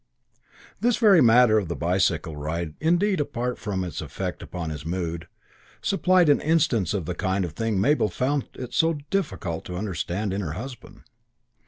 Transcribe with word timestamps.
II 0.39 0.41
This 0.81 0.97
very 0.97 1.21
matter 1.21 1.59
of 1.59 1.67
the 1.67 1.75
bicycle 1.75 2.35
ride, 2.35 2.73
indeed, 2.81 3.19
apart 3.19 3.49
altogether 3.49 3.61
from 3.61 3.83
its 3.83 4.01
effect 4.01 4.41
upon 4.41 4.71
his 4.71 4.83
mood, 4.83 5.27
supplied 5.79 6.27
an 6.27 6.41
instance 6.41 6.95
of 6.95 7.05
the 7.05 7.13
kind 7.13 7.45
of 7.45 7.53
thing 7.53 7.79
Mabel 7.79 8.09
found 8.09 8.47
it 8.55 8.73
so 8.73 8.93
difficult 9.11 9.63
to 9.65 9.77
understand 9.77 10.33
in 10.33 10.41
her 10.41 10.53
husband. 10.53 11.03